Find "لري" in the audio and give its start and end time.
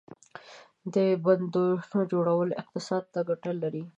3.61-3.83